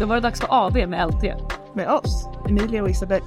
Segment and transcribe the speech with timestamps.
[0.00, 1.22] Då var det dags för AV med LT.
[1.74, 3.22] Med oss, Emilia och Isabel.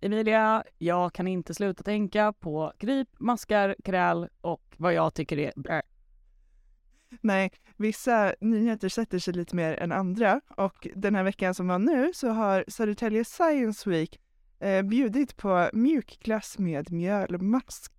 [0.00, 5.52] Emilia, jag kan inte sluta tänka på grip, maskar, kräl och vad jag tycker är
[5.56, 5.82] blä.
[7.20, 11.78] Nej, vissa nyheter sätter sig lite mer än andra och den här veckan som var
[11.78, 14.20] nu så har Södertälje Science Week
[14.60, 17.92] eh, bjudit på mjukglass med mjölmask.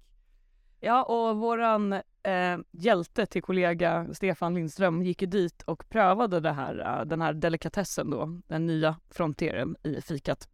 [0.80, 6.52] Ja, och våran eh, hjälte till kollega Stefan Lindström gick ju dit och prövade det
[6.52, 10.49] här, eh, den här delikatessen då, den nya fronteren i fikat.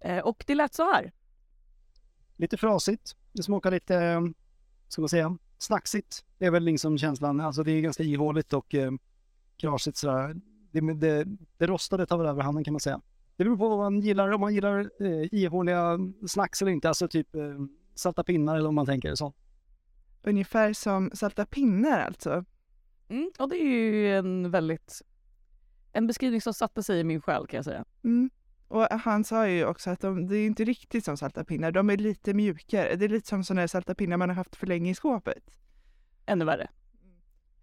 [0.00, 1.12] Eh, och det lät så här.
[2.36, 3.16] Lite frasigt.
[3.32, 4.20] Det smakar lite, eh,
[4.88, 6.24] ska man säga, snacksigt.
[6.38, 7.40] Det är väl liksom känslan.
[7.40, 8.90] Alltså det är ganska ihåligt och eh,
[9.56, 10.36] krasigt sådär.
[10.70, 11.24] Det, det,
[11.56, 13.00] det rostade tar väl över handen kan man säga.
[13.36, 16.88] Det beror på vad man gillar, om man gillar eh, ihåliga snacks eller inte.
[16.88, 17.42] Alltså typ eh,
[17.94, 19.32] salta pinnar eller om man tänker så.
[20.22, 22.44] Ungefär som salta pinnar alltså.
[23.08, 25.02] Mm, och det är ju en väldigt,
[25.92, 27.84] en beskrivning som satte sig i min själ kan jag säga.
[28.04, 28.30] Mm.
[28.68, 31.90] Och han sa ju också att de, det är inte riktigt som salta pinnar, de
[31.90, 32.96] är lite mjukare.
[32.96, 35.58] Det är lite som sådana salta pinnar man har haft för länge i skåpet.
[36.26, 36.70] Ännu värre.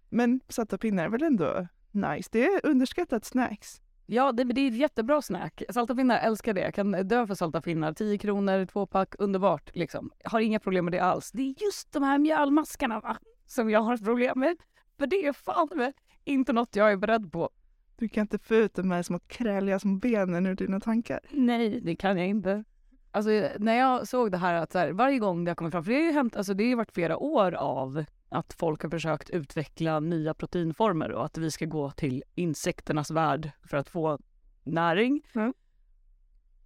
[0.08, 2.28] Men salta pinnar är väl ändå nice?
[2.32, 3.80] Det är underskattat snacks.
[4.06, 5.62] Ja, det, det är ett jättebra snack.
[5.70, 6.60] Salta pinnar, älskar det.
[6.60, 7.92] Jag kan dö för salta pinnar.
[7.92, 9.70] 10 kronor, två pack, underbart.
[9.74, 10.10] Liksom.
[10.22, 11.32] Jag har inga problem med det alls.
[11.32, 13.16] Det är just de här mjölmaskarna va?
[13.46, 14.56] som jag har problem med.
[14.98, 15.92] För det är fan med
[16.24, 17.50] inte något jag är beredd på.
[17.96, 21.20] Du kan inte få ut de här små kräliga små benen ur dina tankar.
[21.30, 22.64] Nej, det kan jag inte.
[23.10, 25.84] Alltså när jag såg det här att så här, varje gång det har kommit fram,
[25.84, 28.90] för det har ju hänt, alltså det har varit flera år av att folk har
[28.90, 34.18] försökt utveckla nya proteinformer och att vi ska gå till insekternas värld för att få
[34.64, 35.22] näring.
[35.34, 35.54] Mm.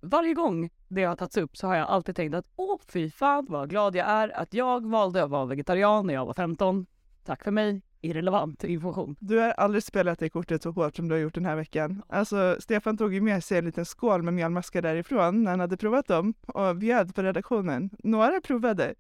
[0.01, 3.47] Varje gång det har tagits upp så har jag alltid tänkt att åh fy fan
[3.49, 6.87] vad glad jag är att jag valde att vara vegetarian när jag var 15.
[7.25, 9.17] Tack för mig, irrelevant information.
[9.21, 12.03] Du har aldrig spelat det kortet så hårt som du har gjort den här veckan.
[12.09, 15.77] Alltså, Stefan tog ju med sig en liten skål med mjölmaskar därifrån när han hade
[15.77, 17.91] provat dem och bjöd på redaktionen.
[17.99, 18.95] Några provade.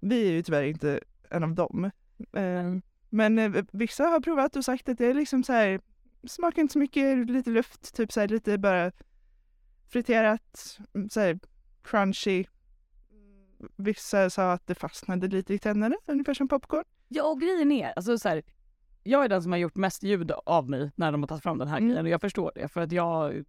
[0.00, 1.90] Vi är ju tyvärr inte en av dem.
[2.32, 2.74] Eh,
[3.10, 5.80] men eh, vissa har provat och sagt att det är liksom så här,
[6.26, 8.92] smakar inte så mycket, lite luft, typ så här lite bara
[9.88, 10.78] friterat,
[11.10, 11.38] så här
[11.82, 12.44] crunchy.
[13.76, 16.84] Vissa sa att det fastnade lite i tänderna, ungefär som popcorn.
[17.08, 18.42] Ja, och grejen är, alltså så här,
[19.02, 21.58] jag är den som har gjort mest ljud av mig när de har tagit fram
[21.58, 21.88] den här Mm.
[21.88, 23.44] grejen och jag förstår det för att jag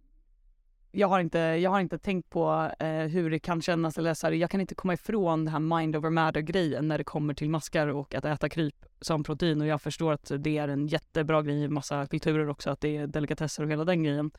[0.92, 4.26] jag har inte, jag har inte tänkt på eh, hur det kan kännas eller så
[4.26, 7.34] här, jag kan inte komma ifrån den här mind over matter grejen när det kommer
[7.34, 10.86] till maskar och att äta kryp som protein och jag förstår att det är en
[10.86, 14.30] jättebra grej i massa kulturer också att det är delikatesser och hela den grejen.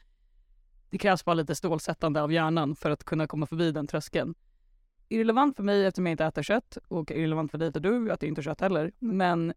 [0.90, 4.36] Det krävs bara lite stålsättande av hjärnan för att kunna komma förbi den tröskeln.
[5.10, 8.20] Irrelevant för mig eftersom jag inte äter kött och irrelevant för dig för du att
[8.20, 8.92] du inte kött heller.
[9.00, 9.54] Men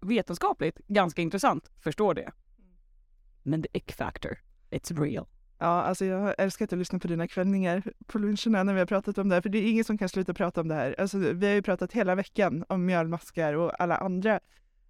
[0.00, 2.32] vetenskapligt ganska intressant, förstår det.
[3.42, 4.38] Men the ick factor,
[4.70, 5.26] it's real.
[5.62, 8.86] Ja, alltså jag har älskat att lyssna på dina kvällningar på luncherna när vi har
[8.86, 10.94] pratat om det här, för det är ingen som kan sluta prata om det här.
[10.98, 14.40] Alltså, vi har ju pratat hela veckan om mjölmaskar och alla andra.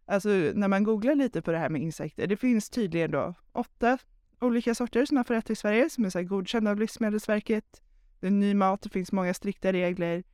[0.07, 3.99] Alltså när man googlar lite på det här med insekter, det finns tydligen då åtta
[4.41, 7.83] olika sorter som man får äta i Sverige som är så här godkända av Livsmedelsverket.
[8.21, 10.25] Det är ny mat, det finns många strikta regler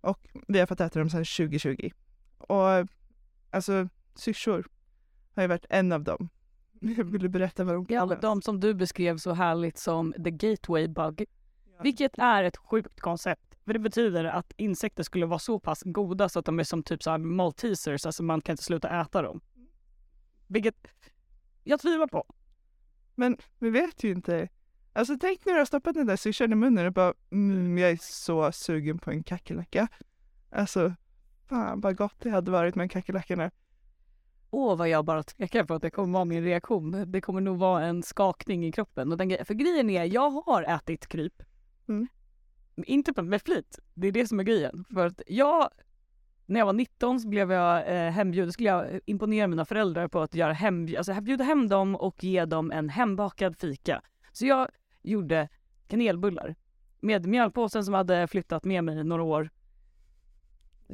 [0.00, 1.90] och vi har fått äta dem sedan 2020.
[2.38, 2.88] Och
[3.50, 4.66] alltså syrsor
[5.34, 6.28] har ju varit en av dem.
[7.04, 8.20] Vill du berätta vad de Ja, kallas?
[8.20, 11.26] de som du beskrev så härligt som the gateway bug.
[11.82, 13.54] Vilket är ett sjukt koncept.
[13.64, 16.82] För det betyder att insekter skulle vara så pass goda så att de är som
[16.82, 19.40] typ så här maltesers, alltså man kan inte sluta äta dem.
[20.46, 20.86] Vilket
[21.64, 22.24] jag tvivlar på.
[23.14, 24.48] Men vi vet ju inte.
[24.92, 27.90] Alltså tänk när du har stoppat den där syrsan i munnen och bara mm, jag
[27.90, 29.88] är så sugen på en kackerlacka.
[30.50, 30.94] Alltså
[31.48, 33.50] fan vad gott det hade varit med kackerlackorna.
[34.50, 37.04] Åh, vad jag bara tvekar på att det kommer vara min reaktion.
[37.12, 39.12] Det kommer nog vara en skakning i kroppen.
[39.12, 41.42] Och den, för grejen är, jag har ätit kryp.
[41.88, 42.08] Mm.
[42.76, 43.78] Inte med flit.
[43.94, 44.84] Det är det som är grejen.
[44.94, 45.68] För att jag,
[46.46, 50.20] när jag var 19 så blev jag eh, hembjuden, skulle jag imponera mina föräldrar på
[50.20, 54.02] att göra hem, alltså bjuda hem dem och ge dem en hembakad fika.
[54.32, 54.68] Så jag
[55.02, 55.48] gjorde
[55.88, 56.54] kanelbullar
[57.00, 59.50] med mjölpåsen som hade flyttat med mig några år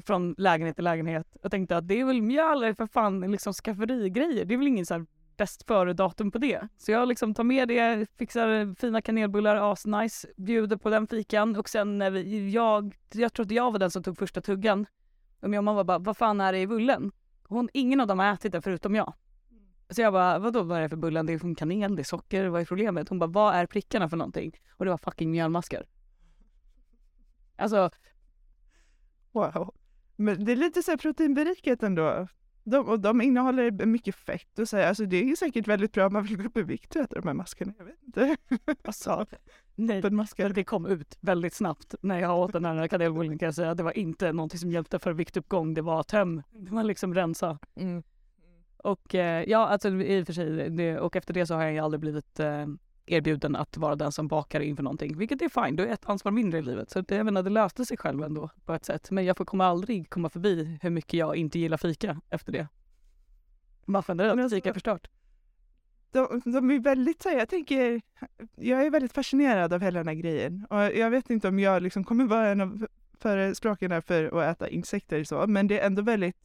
[0.03, 1.27] från lägenhet till lägenhet.
[1.43, 4.45] och tänkte att det är väl mjöl är för fan liksom skafferigrejer.
[4.45, 5.07] Det är väl ingen så här
[5.37, 6.69] bäst före-datum på det.
[6.77, 11.69] Så jag liksom tar med det, fixar fina kanelbullar, asnice, bjuder på den fikan och
[11.69, 14.87] sen när vi, jag, jag tror att jag var den som tog första tuggan.
[15.41, 17.13] Och min mamma bara, vad fan är det i bullen?
[17.49, 19.15] Hon, ingen av dem har ätit det förutom jag.
[19.91, 21.27] Så jag bara, vadå vad är det för bullen?
[21.27, 23.09] Det är från kanel, det är socker, vad är problemet?
[23.09, 24.61] Hon bara, vad är prickarna för någonting?
[24.71, 25.87] Och det var fucking mjölmaskar.
[27.57, 27.91] Alltså,
[29.37, 29.75] Wow.
[30.17, 32.29] Men det är lite så här proteinberikat ändå.
[32.65, 36.07] De, och de innehåller mycket fett och så här, alltså det är säkert väldigt bra
[36.07, 37.73] om man vill gå upp i vikt och äta de här maskarna.
[37.79, 38.37] Jag vet inte.
[38.85, 39.27] Alltså,
[39.75, 40.03] nej.
[40.55, 43.75] Det kom ut väldigt snabbt när jag åt den här kanelbullen kan jag säga.
[43.75, 45.75] Det var inte någonting som hjälpte för viktuppgång.
[45.75, 46.43] Det var töm.
[46.51, 47.59] Det var liksom rensa.
[47.75, 48.03] Mm.
[48.77, 50.71] Och eh, ja, alltså i och för sig.
[50.71, 52.67] Det, och efter det så har jag aldrig blivit eh,
[53.07, 55.19] erbjuden att vara den som bakar inför någonting.
[55.19, 55.77] Vilket är fine.
[55.77, 56.91] Då är ett ansvar mindre i livet.
[56.91, 59.11] Så det, jag menar, det löste sig själv ändå på ett sätt.
[59.11, 62.69] Men jag får kommer aldrig komma förbi hur mycket jag inte gillar fika efter det.
[63.85, 65.09] Bara generellt, alltså- fika är förstört.
[66.11, 68.03] De, de är väldigt så jag tänker,
[68.55, 70.67] jag är väldigt fascinerad av hela den här grejen.
[70.71, 72.87] Och jag vet inte om jag liksom kommer vara en av
[73.19, 76.37] förespråkarna för att äta insekter så, men det är ändå väldigt,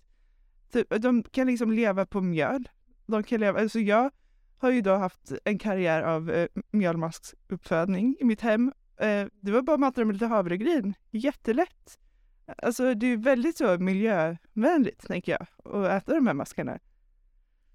[0.72, 2.69] typ, de kan liksom leva på mjöl.
[3.06, 4.12] De kan leva, alltså jag
[4.62, 8.74] har ju då haft en karriär av eh, mjölmasksuppfödning i mitt hem.
[8.98, 12.00] Eh, det var bara att mata med lite havregryn, jättelätt.
[12.58, 16.80] Alltså det är väldigt så miljövänligt tänker jag, att äta de här maskarna.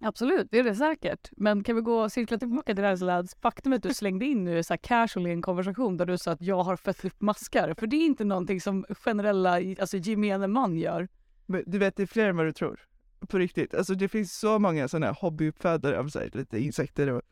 [0.01, 1.31] Absolut, det är det säkert.
[1.37, 3.35] Men kan vi gå och cirkla tillbaka till det här Lads?
[3.35, 6.43] Faktumet du slängde in nu så här casual i en konversation där du sa att
[6.43, 7.75] jag har fött upp maskar.
[7.79, 11.09] För det är inte någonting som generella, alltså gemene man gör.
[11.47, 12.81] Men du vet, det är fler än vad du tror.
[13.29, 13.75] På riktigt.
[13.75, 17.23] Alltså det finns så många sådana här hobbyuppfödare av så här, lite insekter och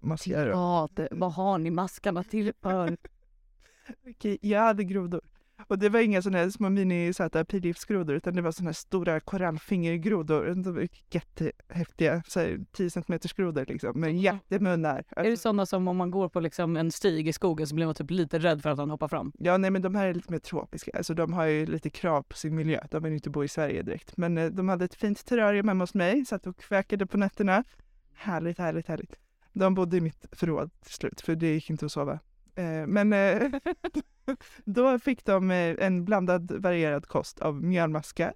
[0.00, 0.46] maskar.
[0.46, 0.58] Och...
[0.58, 2.96] Ja, det, vad har ni maskarna till för?
[4.10, 5.20] Okej, jag hade grodor.
[5.66, 8.74] Och det var inga sådana här små mini söta pilgiftsgrodor utan det var sådana här
[8.74, 10.44] stora korallfingergrodor.
[10.44, 15.04] De var jättehäftiga, så här 10 centimeters grodor liksom, med jättemunnar.
[15.16, 17.86] Är det sådana som om man går på liksom en stig i skogen så blir
[17.86, 19.32] man typ lite rädd för att han hoppar fram?
[19.38, 20.90] ja, nej men de här är lite mer tropiska.
[20.94, 22.80] Alltså de har ju lite krav på sin miljö.
[22.90, 24.16] De vill inte bo i Sverige direkt.
[24.16, 27.64] Men eh, de hade ett fint terrarium hemma hos mig, satt och kväkade på nätterna.
[28.14, 29.16] Härligt, härligt, härligt.
[29.52, 32.18] De bodde i mitt förråd till slut, för det gick inte att sova.
[32.58, 33.50] Eh, men eh,
[34.64, 38.32] då fick de eh, en blandad varierad kost av mjölmaskar,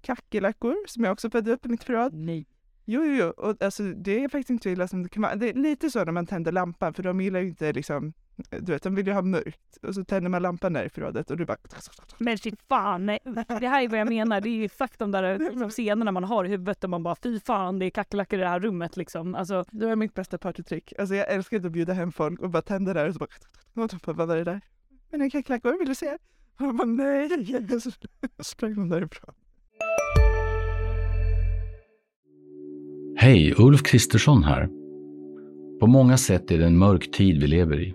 [0.00, 2.14] kackerlackor som jag också födde upp i mitt förråd.
[2.14, 2.46] Nej.
[2.84, 3.28] Jo, jo, jo.
[3.28, 5.34] Och alltså, det är faktiskt inte så illa som det kan vara.
[5.34, 8.12] Det är lite så när man tänder lampan, för de gillar ju inte liksom,
[8.50, 9.76] du vet, de vill ju ha mörkt.
[9.82, 11.56] Och så tänder man lampan där i förrådet och du bara...
[12.18, 13.18] Men fy fan, nej.
[13.60, 14.40] Det här är vad jag menar.
[14.40, 17.16] Det är ju exakt de där liksom, scenerna man har i huvudet där man bara
[17.22, 19.34] fy fan, det är kackerlackor i det här rummet liksom.
[19.34, 20.92] Alltså, Det var mitt bästa partytrick.
[20.98, 23.28] Alltså jag älskar att bjuda hem folk och bara tända där och så bara...
[23.82, 24.60] Och de bara, vad var det där?
[25.12, 26.12] Mina kackerlackor, vill du se?
[26.58, 27.70] Och jag bara, nej!
[27.80, 27.90] Så
[28.42, 29.34] sprang de därifrån.
[33.18, 34.68] Hej, Ulf Kristersson här.
[35.80, 37.94] På många sätt är det en mörk tid vi lever i.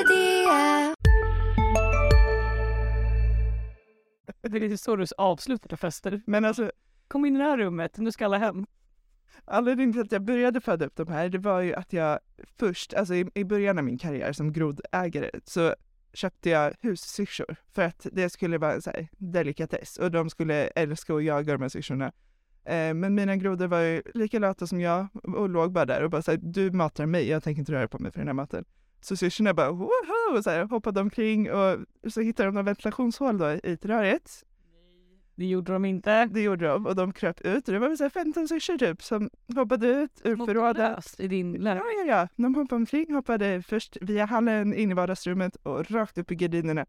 [4.51, 6.21] Det är lite så du avslutar fester.
[6.25, 6.71] Men alltså,
[7.11, 8.65] Kom in i det här rummet, nu ska alla hem.
[9.45, 12.19] anledningen till att jag började föda upp de här, det var ju att jag
[12.59, 15.75] först, alltså i, i början av min karriär som grodägare, så
[16.13, 21.23] köpte jag hussyrsor för att det skulle vara en delikatess och de skulle älska att
[21.23, 22.11] jaga de här syrsorna.
[22.63, 26.09] Eh, men mina grodor var ju lika lata som jag och låg bara där och
[26.09, 28.65] bara såhär, du matar mig, jag tänker inte röra på mig för den här maten.
[29.01, 31.77] Så syrsorna bara woho, så här, hoppade omkring och
[32.07, 34.43] så hittade de några ventilationshål då i terrariet.
[35.35, 36.25] Det gjorde de inte.
[36.25, 38.77] Det gjorde de och de kröp ut och det var väl så här 15 syrsor
[38.77, 41.15] typ som hoppade ut ur förrådet.
[41.19, 41.85] I din Ja, lägenhet.
[41.97, 42.27] ja, ja.
[42.35, 46.85] De hoppade omkring, hoppade först via hallen in i vardagsrummet och rakt upp i gardinerna.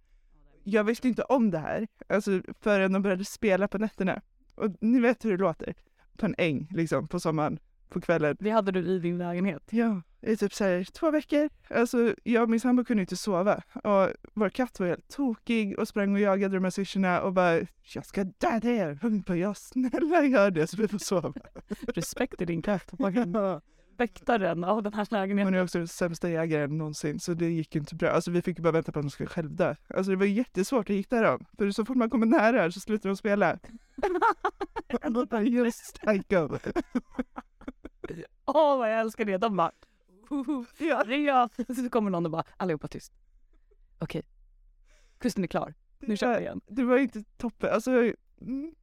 [0.65, 4.21] Jag visste inte om det här alltså, förrän de började spela på nätterna.
[4.55, 5.75] Och ni vet hur det låter.
[6.17, 7.59] På en äng, liksom, på sommaren,
[7.93, 8.37] på kvällen.
[8.41, 9.63] Det hade du i din lägenhet.
[9.71, 11.49] Ja, i typ så här, två veckor.
[11.71, 13.63] Alltså, jag och min sambo kunde inte sova.
[13.85, 17.61] Och vår katt var helt tokig och sprang och jagade de här syrsorna och bara
[17.95, 21.33] “Jag ska döda er!” Hon bara “Ja, snälla gör det så vi får sova”.
[21.95, 22.93] Respekt till din katt.
[23.99, 25.55] Väktaren av den här Hon lägenheten.
[25.55, 28.11] är också den sämsta jägaren någonsin så det gick inte bra.
[28.11, 29.75] Alltså vi fick ju bara vänta på att de skulle självdö.
[29.89, 31.45] Alltså det var jättesvårt att hitta dem.
[31.59, 33.59] För så fort man kommer nära så slutar de spela.
[35.45, 36.59] Just psycho.
[38.45, 39.37] Åh vad jag älskar det.
[39.37, 39.73] De bara
[40.79, 41.51] ja, det är jag.
[41.77, 43.13] Så kommer någon och bara allihopa tyst.
[43.99, 44.23] Okej.
[45.19, 45.75] Kusten är klar.
[45.99, 46.61] Nu kör vi igen.
[46.67, 47.73] Det var inte toppen.
[47.73, 47.91] Alltså,
[48.41, 48.75] mm,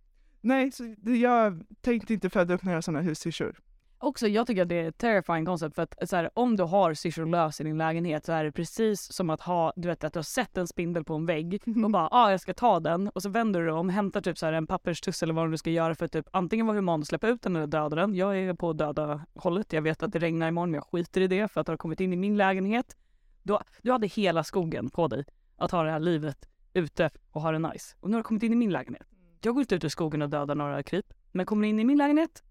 [0.41, 3.59] nej, så jag tänkte inte föda upp några sådana hussyrsor.
[4.01, 6.63] Också, jag tycker att det är ett terrifying concept för att så här, om du
[6.63, 10.03] har syrsor lös i din lägenhet så är det precis som att ha, du vet
[10.03, 12.79] att du har sett en spindel på en vägg och bara ah, jag ska ta
[12.79, 15.51] den och så vänder du dig om, hämtar typ så här en papperstuss eller vad
[15.51, 17.95] du ska göra för att typ antingen vara human och släppa ut den eller döda
[17.95, 18.15] den.
[18.15, 19.73] Jag är på döda hållet.
[19.73, 21.77] Jag vet att det regnar imorgon men jag skiter i det för att det har
[21.77, 22.97] kommit in i min lägenhet.
[23.43, 25.25] Du, du hade hela skogen på dig
[25.57, 27.95] att ha det här livet ute och ha det nice.
[27.99, 29.07] Och nu har det kommit in i min lägenhet.
[29.41, 31.13] Jag går inte ut ur skogen och dödar några kryp.
[31.31, 32.43] Men kommer det in i min lägenhet,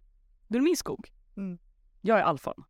[0.48, 1.12] då är det min skog.
[1.38, 1.58] Mm.
[2.00, 2.64] Jag är alfan.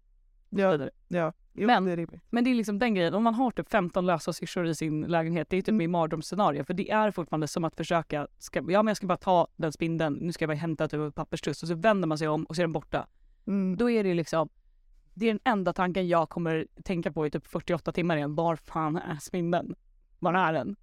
[0.51, 0.91] Ja, Vidare.
[1.09, 1.33] ja.
[1.55, 2.23] Jo, Men- det är rimligt.
[2.31, 5.01] Men det är liksom den grejen, om man har typ 15 lösa syrsor i sin
[5.03, 5.79] lägenhet, det är typ Mm.
[5.79, 6.65] min mardrömsscenario.
[6.65, 9.73] För det är fortfarande som att försöka, ska, ja men jag ska bara ta den
[9.73, 12.45] spindeln, nu ska jag bara hämta typ ett papperstuss och så vänder man sig om
[12.45, 13.07] och så är den borta.
[13.47, 13.77] Mm.
[13.77, 14.49] Då är det liksom,
[15.15, 18.35] det är den enda tanken jag kommer tänka på i typ 48 timmar igen.
[18.35, 19.75] Var fan är spindeln?
[20.19, 20.77] Var är den?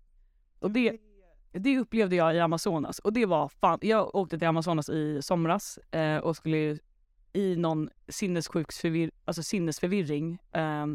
[0.60, 0.98] Och det,
[1.52, 5.78] det upplevde jag i Amazonas och det var fan, jag åkte till Amazonas i somras
[5.78, 6.78] eh, och skulle
[7.36, 10.86] i någon sinnessjuksförvir, alltså sinnesförvirring eh,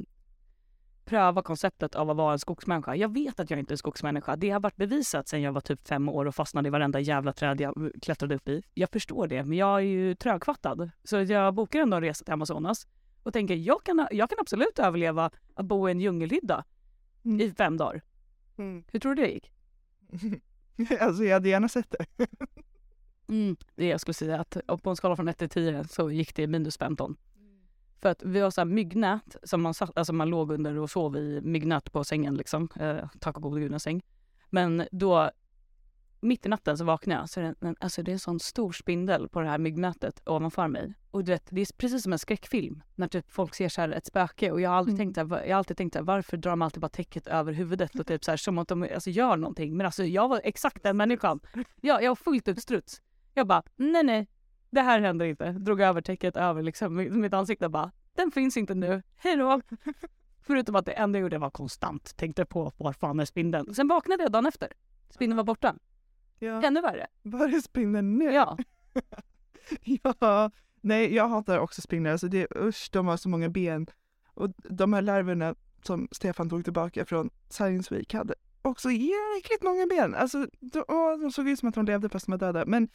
[1.05, 2.97] pröva konceptet av att vara en skogsmänniska.
[2.97, 4.37] Jag vet att jag inte är en skogsmänniska.
[4.37, 7.33] Det har varit bevisat sedan jag var typ fem år och fastnade i varenda jävla
[7.33, 8.63] träd jag klättrade upp i.
[8.75, 10.91] Jag förstår det, men jag är ju trögfattad.
[11.05, 12.87] Så jag bokar ändå en resa till Amazonas
[13.23, 16.65] och tänker jag kan, jag kan absolut överleva att bo i en djungelhydda
[17.25, 17.41] Mm.
[17.41, 18.03] i fem dagar.
[18.59, 18.85] Mm.
[18.93, 19.53] Hur tror du det gick?
[21.01, 22.27] alltså jag hade gärna sett det.
[23.31, 23.57] Mm.
[23.75, 26.79] Jag skulle säga att på en skala från 1 till 10 så gick det minus
[26.79, 27.17] 15.
[28.03, 30.91] För att vi har så här myggnät som man, satt, alltså man låg under och
[30.91, 32.69] sov i myggnät på sängen liksom.
[32.81, 34.03] Eh, tack och gode en säng.
[34.51, 35.31] Men då
[36.21, 38.41] mitt i natten så vaknade jag så är det, en, alltså det är en sån
[38.41, 40.95] stor spindel på det här myggnätet ovanför mig.
[41.11, 43.89] Och du vet, det är precis som en skräckfilm när typ folk ser så här
[43.89, 45.15] ett spöke och jag har alltid Mm.
[45.15, 47.95] tänkt här, jag har alltid tänkt här, varför drar de alltid bara täcket över huvudet
[48.01, 49.77] och typ så här som att de alltså, gör någonting.
[49.77, 51.41] Men alltså jag var exakt den människan.
[51.81, 53.03] Jag, jag var fullt ut struts.
[53.35, 54.29] Jag bara, nej nej,
[54.71, 55.53] det här händer inte.
[55.53, 59.61] Drog över täcket över liksom mitt mitt ansikte bara, den finns inte nu, hejdå.
[60.43, 63.75] Förutom att det enda jag gjorde var konstant tänkte på var fan är spindeln.
[63.75, 64.73] Sen vaknade jag dagen efter.
[65.11, 65.75] Spindeln var borta.
[66.39, 66.63] Ja.
[66.63, 67.07] Ännu värre.
[67.23, 68.25] Var är spindeln nu?
[68.25, 68.59] Ja.
[70.21, 70.51] ja.
[70.81, 72.13] Nej, jag hatar också spindlar.
[72.13, 73.87] Alltså det, usch, de har så många ben.
[74.35, 79.87] Och de här larverna som Stefan tog tillbaka från Science Week hade också jäkligt många
[79.87, 80.15] ben.
[80.15, 82.67] Alltså, de, åh, de såg ut som att de levde fast de var döda.
[82.67, 82.89] Men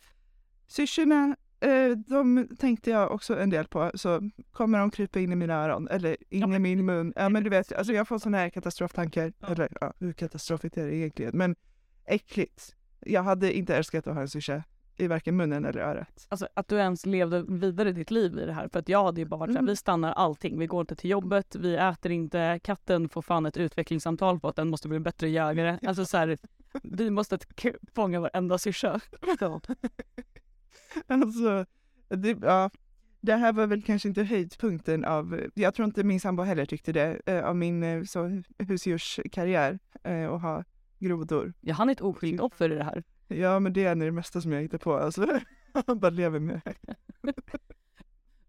[0.68, 3.92] syrsorna, eh, de tänkte jag också en del på.
[3.96, 6.56] Så kommer de krypa in i mina öron eller in Ja.
[6.56, 7.14] i min mun?
[7.16, 9.34] Ja, men du vet, alltså jag får sådana här katastroftankar.
[9.40, 9.48] Ja.
[9.48, 11.38] Eller ja, hur katastrofigt är det egentligen?
[11.38, 11.56] Men
[12.06, 12.76] äckligt.
[13.00, 14.64] Jag hade inte älskat att ha en syrsa
[14.98, 16.26] i varken munnen eller örat.
[16.30, 18.68] Alltså att du ens levde vidare ditt liv i det här.
[18.74, 19.66] För att jag hade ju bara varit Mm.
[19.66, 20.60] vi stannar allting.
[20.60, 24.56] Vi går inte till jobbet, vi äter inte, katten får fan ett utvecklingssamtal på att
[24.56, 25.80] den måste bli en bättre jägare.
[25.88, 26.38] Alltså såhär,
[26.84, 27.40] vi måste
[27.96, 29.00] fånga varenda syrsa.
[31.08, 31.66] Alltså,
[32.10, 32.70] det, ja,
[33.22, 36.92] det här var väl kanske inte höjdpunkten av, jag tror inte min sambo heller tyckte
[36.92, 40.64] det, eh, av min eh, så, husdjurskarriär eh, att ha
[41.00, 41.54] grodor.
[41.62, 43.04] Ja, han är ett oskyldigt offer i det här.
[43.28, 44.94] Ja, men det är det mesta som jag hittar på.
[44.94, 45.40] Alltså,
[45.88, 46.76] han bara lever med det.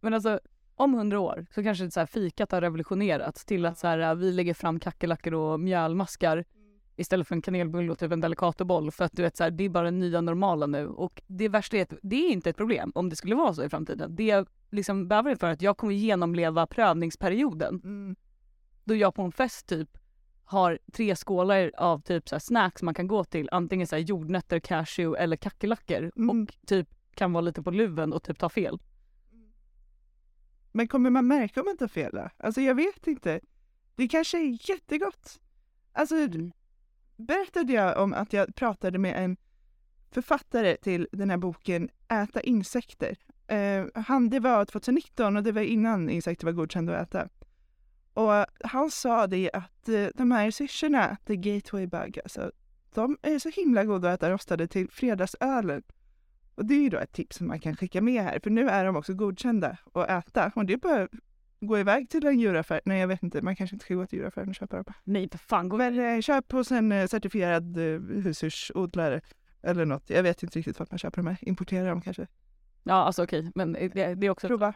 [0.01, 0.41] Men alltså
[0.75, 4.33] om hundra år så kanske så här, fikat har revolutionerats till att så här, vi
[4.33, 6.45] lägger fram kackerlackor och mjölmaskar
[6.97, 9.65] istället för en kanelbulle och typ en delicatoboll för att du vet så här, det
[9.65, 12.57] är bara den nya normala nu och det värsta är att det är inte ett
[12.57, 14.17] problem om det skulle vara så i framtiden.
[14.17, 18.17] Det jag liksom bävar inför är att jag kommer genomleva prövningsperioden Mm.
[18.85, 19.99] då jag på en fest typ
[20.45, 25.23] har tre skålar av typ så snacks man kan gå till, antingen så jordnötter, cashew
[25.25, 26.31] eller kackerlackor Mm.
[26.43, 28.79] och typ kan vara lite på luven och typ ta fel.
[30.73, 32.31] Men kommer man märka om man tar fel då?
[32.37, 33.41] Alltså jag vet inte.
[33.97, 35.41] Det kanske är jättegott.
[35.93, 36.53] Alltså Mm
[37.17, 39.37] berättade jag om att jag pratade med en
[40.11, 43.17] författare till den här boken Äta insekter.
[43.47, 47.29] Eh, han, det var 2019 och det var innan insekter var godkända att äta.
[48.15, 52.53] Och han sa det att eh, de här syrsorna, the gateway bug, alltså,
[52.95, 55.83] de är så himla goda att äta rostade till fredagsölen.
[56.55, 58.69] Och det är ju då ett tips som man kan skicka med här, för nu
[58.69, 60.53] är de också godkända att äta.
[60.55, 61.09] Och det är bara
[61.61, 62.81] gå iväg till en djuraffär.
[62.85, 64.95] Nej, jag vet inte, man kanske inte ska gå till djuraffären och köpa dem.
[65.05, 69.21] Nej för fan, gå Men eh, köp hos en eh, certifierad eh, husdjursodlare
[69.63, 70.11] eller något.
[70.11, 71.39] Jag vet inte riktigt vart man köper dem här.
[71.41, 72.27] Importera dem kanske.
[72.83, 74.49] Ja alltså okej, men det, det är också...
[74.49, 74.75] Prova.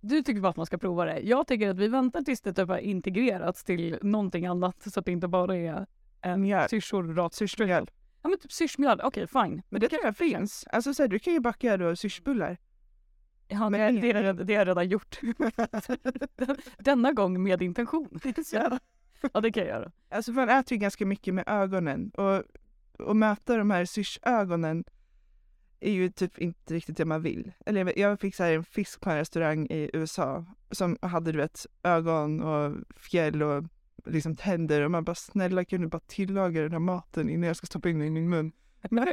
[0.00, 1.20] Du tycker bara att man ska prova det.
[1.20, 5.06] Jag tycker att vi väntar tills det typ har integrerats till någonting annat så att
[5.06, 5.86] det inte bara är
[6.20, 7.34] en syrsor rakt.
[7.34, 7.90] Syrsmjöl.
[8.22, 9.62] Ja men typ syrsmjöl, okej fine.
[9.68, 10.64] Men det tror jag finns.
[10.72, 12.56] Alltså så här, du kan ju baka då syrsbullar.
[13.50, 15.20] Ja, Men det, det, är, det har jag redan gjort.
[16.78, 18.20] Denna gång med intention.
[18.52, 18.78] Ja.
[19.32, 19.92] Ja det kan jag göra.
[20.08, 22.42] Alltså man äter ju ganska mycket med ögonen och,
[22.98, 24.84] och möta de här syrsögonen
[25.80, 27.52] är ju typ inte riktigt det man vill.
[27.66, 31.38] Eller jag fick så här en fisk på en restaurang i USA som hade du
[31.38, 33.64] vet ögon och fjäll och
[34.04, 37.56] liksom tänder och man bara snälla kan du bara tillaga den här maten innan jag
[37.56, 38.52] ska stoppa in den i min mun.
[38.90, 39.08] Men,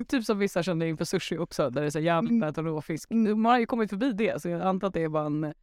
[0.08, 3.10] Typ som vissa känner inför sushi också där det är så här järnfett och råfisk.
[3.10, 3.42] Mm.
[3.42, 5.54] Man har ju kommit förbi det så jag antar att det är bara en...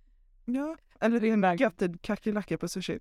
[0.45, 2.99] ja, eller det är en gutted kackerlacka på sushi.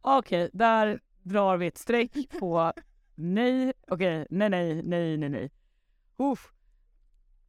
[0.00, 2.72] Okej, där drar vi ett streck på
[3.14, 3.72] nej.
[3.88, 5.50] Okej, nej, nej, nej, nej, nej.
[6.16, 6.52] Uff.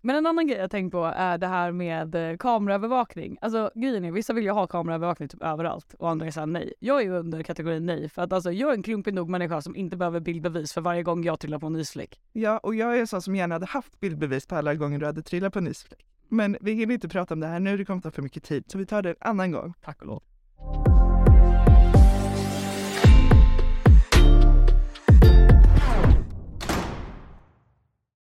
[0.08, 3.38] Men en annan grej jag tänkt på är det här med eh, kameraövervakning.
[3.42, 6.74] Alltså grejen är, vissa vill ju ha kameraövervakning typ överallt och andra är såhär nej.
[6.80, 9.62] Jag är ju under kategorin nej för att alltså jag är en klumpig nog människa
[9.62, 12.20] som inte behöver bildbevis för varje gång jag trillar på en isfläck.
[12.34, 15.06] Ja, och jag är en sån som gärna hade haft bildbevis på alla gånger du
[15.06, 16.06] hade trillat på en isfläck.
[16.30, 18.64] Men vi hinner inte prata om det här nu, det kommer ta för mycket tid,
[18.68, 19.74] så vi tar det en annan gång.
[19.82, 20.24] Tack och lov.